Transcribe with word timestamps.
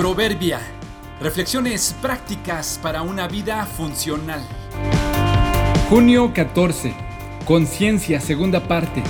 Proverbia. 0.00 0.58
Reflexiones 1.20 1.94
prácticas 2.00 2.80
para 2.82 3.02
una 3.02 3.28
vida 3.28 3.66
funcional. 3.66 4.40
Junio 5.90 6.32
14. 6.32 6.94
Conciencia, 7.44 8.18
segunda 8.18 8.66
parte. 8.66 9.02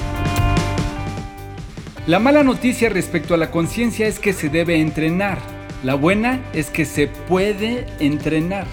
La 2.08 2.18
mala 2.18 2.42
noticia 2.42 2.88
respecto 2.88 3.34
a 3.34 3.37
la 3.37 3.53
conciencia 3.53 4.08
es 4.08 4.18
que 4.18 4.32
se 4.32 4.48
debe 4.48 4.80
entrenar. 4.80 5.38
La 5.84 5.94
buena 5.94 6.44
es 6.53 6.71
que 6.71 6.84
se 6.84 7.06
puede 7.06 7.86
entrenar. 8.00 8.66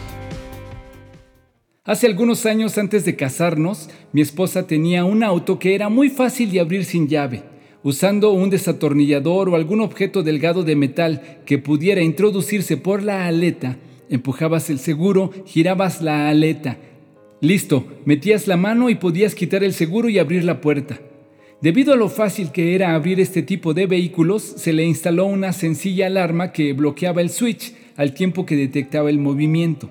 Hace 1.84 2.08
algunos 2.08 2.48
años 2.48 2.80
antes 2.80 3.06
de 3.06 3.16
casarnos, 3.16 3.92
mi 4.12 4.22
esposa 4.22 4.66
tenía 4.66 5.06
un 5.06 5.22
auto 5.22 5.60
que 5.60 5.76
era 5.76 5.88
muy 5.88 6.10
fácil 6.10 6.50
de 6.50 6.62
abrir 6.62 6.84
sin 6.84 7.08
llave. 7.08 7.57
Usando 7.84 8.32
un 8.32 8.50
desatornillador 8.50 9.50
o 9.50 9.56
algún 9.56 9.82
objeto 9.82 10.24
delgado 10.24 10.64
de 10.64 10.76
metal 10.76 11.40
que 11.46 11.60
pudiera 11.60 12.02
introducirse 12.02 12.76
por 12.78 13.04
la 13.04 13.28
aleta, 13.28 13.78
empujabas 14.10 14.70
el 14.70 14.80
seguro, 14.80 15.32
girabas 15.46 16.02
la 16.02 16.30
aleta. 16.30 16.78
Listo, 17.40 17.86
metías 18.06 18.48
la 18.48 18.58
mano 18.58 18.90
y 18.90 18.96
podías 18.96 19.36
quitar 19.36 19.64
el 19.64 19.74
seguro 19.74 20.10
y 20.10 20.18
abrir 20.18 20.44
la 20.44 20.60
puerta. 20.60 21.00
Debido 21.62 21.94
a 21.94 21.98
lo 21.98 22.10
fácil 22.10 22.52
que 22.52 22.76
era 22.76 22.96
abrir 22.96 23.20
este 23.20 23.44
tipo 23.44 23.74
de 23.74 23.86
vehículos, 23.86 24.44
se 24.44 24.74
le 24.74 24.84
instaló 24.86 25.26
una 25.26 25.54
sencilla 25.54 26.08
alarma 26.08 26.52
que 26.52 26.74
bloqueaba 26.74 27.22
el 27.22 27.30
switch 27.30 27.74
al 27.96 28.14
tiempo 28.14 28.46
que 28.46 28.56
detectaba 28.56 29.10
el 29.10 29.20
movimiento. 29.20 29.90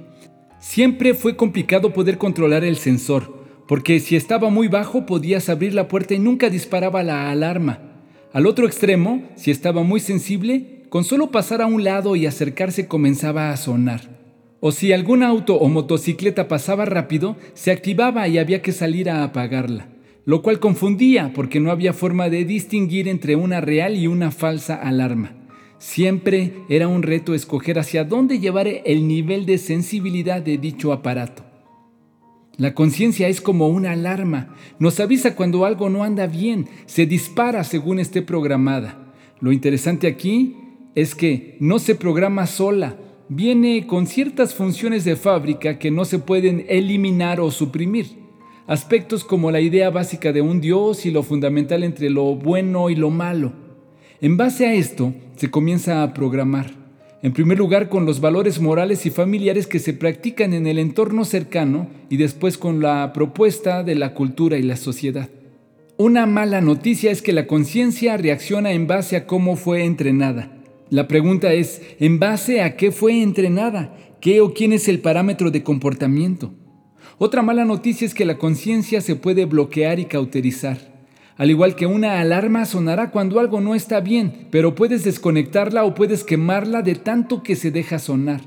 Siempre 0.61 1.15
fue 1.15 1.37
complicado 1.37 1.93
poder 1.93 2.19
controlar 2.19 2.65
el 2.65 2.77
sensor, 2.77 3.46
porque 3.67 4.01
si 4.01 4.17
estaba 4.17 4.51
muy 4.51 4.69
bajo 4.69 5.07
podías 5.07 5.49
abrir 5.49 5.75
la 5.75 5.89
puerta 5.89 6.15
y 6.15 6.19
nunca 6.19 6.51
disparaba 6.51 7.03
la 7.03 7.31
alarma. 7.31 7.81
Al 8.33 8.47
otro 8.47 8.67
extremo, 8.67 9.23
si 9.35 9.51
estaba 9.51 9.83
muy 9.83 10.01
sensible, 10.01 10.83
con 10.89 11.05
solo 11.05 11.31
pasar 11.31 11.63
a 11.63 11.67
un 11.67 11.85
lado 11.85 12.17
y 12.17 12.27
acercarse 12.27 12.87
comenzaba 12.87 13.51
a 13.51 13.57
sonar. 13.57 14.17
O 14.61 14.73
si 14.73 14.93
algún 14.93 15.23
auto 15.23 15.57
o 15.57 15.69
motocicleta 15.69 16.49
pasaba 16.49 16.85
rápido, 16.85 17.37
se 17.55 17.71
activaba 17.71 18.27
y 18.29 18.39
había 18.39 18.63
que 18.63 18.73
salir 18.73 19.11
a 19.11 19.25
apagarla, 19.25 19.89
lo 20.25 20.43
cual 20.43 20.61
confundía 20.61 21.33
porque 21.35 21.61
no 21.61 21.71
había 21.71 21.93
forma 21.93 22.29
de 22.29 22.45
distinguir 22.45 23.09
entre 23.09 23.37
una 23.37 23.61
real 23.61 23.97
y 23.97 24.07
una 24.07 24.31
falsa 24.31 24.77
alarma. 24.77 25.33
Siempre 25.79 26.55
era 26.69 26.89
un 26.89 27.03
reto 27.03 27.35
escoger 27.35 27.79
hacia 27.79 28.05
dónde 28.05 28.39
llevar 28.39 28.67
el 28.67 29.07
nivel 29.07 29.45
de 29.45 29.59
sensibilidad 29.59 30.41
de 30.41 30.57
dicho 30.57 30.93
aparato. 30.93 31.46
La 32.59 32.73
conciencia 32.73 33.29
es 33.29 33.43
como 33.43 33.69
una 33.69 33.93
alarma, 33.93 34.55
nos 34.79 34.99
avisa 34.99 35.37
cuando 35.37 35.67
algo 35.67 35.91
no 35.91 36.05
anda 36.05 36.27
bien, 36.27 36.69
se 36.87 37.05
dispara 37.05 37.65
según 37.65 37.99
esté 37.99 38.23
programada. 38.23 39.13
Lo 39.41 39.53
interesante 39.53 40.07
aquí 40.07 40.57
es 40.95 41.15
que 41.15 41.59
no 41.61 41.79
se 41.79 41.95
programa 41.95 42.47
sola, 42.47 42.97
viene 43.29 43.87
con 43.87 44.07
ciertas 44.07 44.55
funciones 44.55 45.05
de 45.05 45.17
fábrica 45.17 45.79
que 45.79 45.91
no 45.91 46.07
se 46.07 46.19
pueden 46.19 46.65
eliminar 46.71 47.41
o 47.41 47.51
suprimir. 47.51 48.07
Aspectos 48.67 49.23
como 49.23 49.51
la 49.51 49.61
idea 49.61 49.91
básica 49.91 50.33
de 50.33 50.41
un 50.41 50.63
Dios 50.63 51.05
y 51.05 51.11
lo 51.11 51.23
fundamental 51.23 51.85
entre 51.85 52.09
lo 52.09 52.37
bueno 52.37 52.89
y 52.89 52.97
lo 52.97 53.11
malo. 53.11 53.53
En 54.23 54.39
base 54.39 54.67
a 54.67 54.73
esto 54.73 55.13
se 55.37 55.51
comienza 55.51 56.03
a 56.03 56.15
programar. 56.15 56.86
En 57.23 57.33
primer 57.33 57.59
lugar, 57.59 57.89
con 57.89 58.05
los 58.05 58.21
valores 58.21 58.61
morales 58.61 59.07
y 59.07 59.11
familiares 59.11 59.67
que 59.67 59.79
se 59.79 59.95
practican 59.95 60.53
en 60.53 60.67
el 60.67 60.79
entorno 60.79 61.25
cercano 61.25 61.89
y 62.11 62.19
después 62.19 62.59
con 62.59 62.81
la 62.81 63.13
propuesta 63.13 63.83
de 63.83 63.95
la 63.95 64.13
cultura 64.13 64.59
y 64.59 64.63
la 64.63 64.77
sociedad. 64.77 65.31
Una 65.97 66.27
mala 66.27 66.61
noticia 66.61 67.11
es 67.11 67.23
que 67.23 67.33
la 67.33 67.47
conciencia 67.47 68.19
reacciona 68.19 68.73
en 68.73 68.87
base 68.87 69.17
a 69.17 69.27
cómo 69.27 69.57
fue 69.57 69.85
entrenada. 69.85 70.53
La 70.91 71.09
pregunta 71.09 71.55
es, 71.55 71.81
¿en 71.99 72.19
base 72.19 72.61
a 72.61 72.77
qué 72.77 72.93
fue 72.93 73.23
entrenada? 73.23 73.97
¿Qué 74.21 74.41
o 74.43 74.53
quién 74.53 74.75
es 74.75 74.87
el 74.89 75.01
parámetro 75.01 75.51
de 75.51 75.63
comportamiento? 75.63 76.53
Otra 77.17 77.41
mala 77.41 77.65
noticia 77.65 78.07
es 78.07 78.13
que 78.13 78.27
la 78.27 78.37
conciencia 78.37 79.01
se 79.01 79.17
puede 79.17 79.47
bloquear 79.47 79.99
y 79.99 80.05
cauterizar. 80.05 80.96
Al 81.37 81.51
igual 81.51 81.77
que 81.77 81.87
una 81.87 82.21
alarma 82.21 82.65
sonará 82.65 83.11
cuando 83.11 83.41
algo 83.41 83.61
no 83.61 83.75
está 83.75 84.01
bien, 84.01 84.49
pero 84.51 84.75
puedes 84.75 85.05
desconectarla 85.05 85.85
o 85.85 85.95
puedes 85.95 86.25
quemarla 86.25 86.81
de 86.81 86.95
tanto 86.95 87.43
que 87.43 87.57
se 87.57 87.71
deja 87.71 87.99
sonar. 87.99 88.41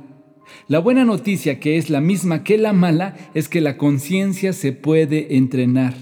La 0.67 0.79
buena 0.79 1.05
noticia, 1.05 1.59
que 1.59 1.77
es 1.77 1.91
la 1.91 2.01
misma 2.01 2.44
que 2.44 2.57
la 2.57 2.73
mala, 2.73 3.16
es 3.35 3.47
que 3.47 3.61
la 3.61 3.77
conciencia 3.77 4.53
se 4.53 4.72
puede 4.72 5.38
entrenar. 5.38 5.94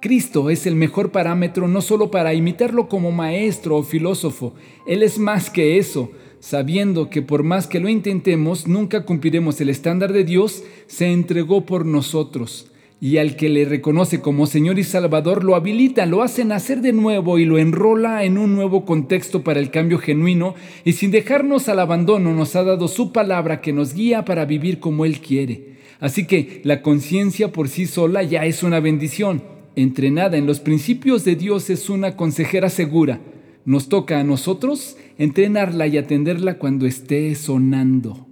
Cristo 0.00 0.50
es 0.50 0.66
el 0.66 0.74
mejor 0.74 1.12
parámetro 1.12 1.68
no 1.68 1.80
solo 1.80 2.10
para 2.10 2.34
imitarlo 2.34 2.88
como 2.88 3.12
maestro 3.12 3.76
o 3.76 3.84
filósofo, 3.84 4.54
Él 4.88 5.04
es 5.04 5.20
más 5.20 5.50
que 5.50 5.78
eso, 5.78 6.10
sabiendo 6.40 7.10
que 7.10 7.22
por 7.22 7.44
más 7.44 7.68
que 7.68 7.78
lo 7.78 7.88
intentemos, 7.88 8.66
nunca 8.66 9.04
cumpliremos 9.04 9.60
el 9.60 9.68
estándar 9.68 10.12
de 10.12 10.24
Dios, 10.24 10.64
se 10.88 11.12
entregó 11.12 11.64
por 11.64 11.86
nosotros 11.86 12.71
y 13.02 13.18
al 13.18 13.34
que 13.34 13.48
le 13.48 13.64
reconoce 13.64 14.20
como 14.20 14.46
Señor 14.46 14.78
y 14.78 14.84
Salvador 14.84 15.42
lo 15.42 15.56
habilita, 15.56 16.06
lo 16.06 16.22
hace 16.22 16.44
nacer 16.44 16.82
de 16.82 16.92
nuevo 16.92 17.40
y 17.40 17.44
lo 17.44 17.58
enrola 17.58 18.22
en 18.22 18.38
un 18.38 18.54
nuevo 18.54 18.84
contexto 18.84 19.42
para 19.42 19.58
el 19.58 19.72
cambio 19.72 19.98
genuino 19.98 20.54
y 20.84 20.92
sin 20.92 21.10
dejarnos 21.10 21.68
al 21.68 21.80
abandono 21.80 22.32
nos 22.32 22.54
ha 22.54 22.62
dado 22.62 22.86
su 22.86 23.10
palabra 23.10 23.60
que 23.60 23.72
nos 23.72 23.94
guía 23.94 24.24
para 24.24 24.44
vivir 24.44 24.78
como 24.78 25.04
Él 25.04 25.18
quiere. 25.18 25.78
Así 25.98 26.28
que 26.28 26.60
la 26.62 26.80
conciencia 26.80 27.50
por 27.50 27.68
sí 27.68 27.86
sola 27.86 28.22
ya 28.22 28.44
es 28.44 28.62
una 28.62 28.78
bendición. 28.78 29.42
Entrenada 29.74 30.36
en 30.36 30.46
los 30.46 30.60
principios 30.60 31.24
de 31.24 31.34
Dios 31.34 31.70
es 31.70 31.90
una 31.90 32.14
consejera 32.14 32.70
segura. 32.70 33.18
Nos 33.64 33.88
toca 33.88 34.20
a 34.20 34.24
nosotros 34.24 34.96
entrenarla 35.18 35.88
y 35.88 35.98
atenderla 35.98 36.56
cuando 36.58 36.86
esté 36.86 37.34
sonando. 37.34 38.31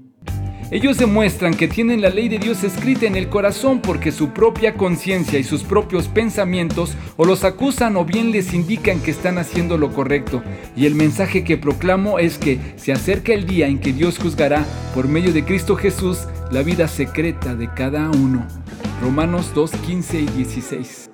Ellos 0.72 0.98
demuestran 0.98 1.54
que 1.54 1.66
tienen 1.66 2.00
la 2.00 2.10
ley 2.10 2.28
de 2.28 2.38
Dios 2.38 2.62
escrita 2.62 3.04
en 3.06 3.16
el 3.16 3.28
corazón 3.28 3.80
porque 3.80 4.12
su 4.12 4.28
propia 4.28 4.74
conciencia 4.74 5.36
y 5.40 5.42
sus 5.42 5.64
propios 5.64 6.06
pensamientos 6.06 6.94
o 7.16 7.24
los 7.24 7.42
acusan 7.42 7.96
o 7.96 8.04
bien 8.04 8.30
les 8.30 8.54
indican 8.54 9.00
que 9.00 9.10
están 9.10 9.38
haciendo 9.38 9.78
lo 9.78 9.92
correcto. 9.92 10.44
Y 10.76 10.86
el 10.86 10.94
mensaje 10.94 11.42
que 11.42 11.56
proclamo 11.56 12.20
es 12.20 12.38
que 12.38 12.60
se 12.76 12.92
acerca 12.92 13.32
el 13.32 13.48
día 13.48 13.66
en 13.66 13.80
que 13.80 13.92
Dios 13.92 14.18
juzgará 14.18 14.64
por 14.94 15.08
medio 15.08 15.32
de 15.32 15.44
Cristo 15.44 15.74
Jesús 15.74 16.20
la 16.52 16.62
vida 16.62 16.86
secreta 16.86 17.56
de 17.56 17.68
cada 17.74 18.08
uno. 18.08 18.46
Romanos 19.02 19.50
2, 19.52 19.72
15 19.72 20.20
y 20.20 20.26
16. 20.26 21.09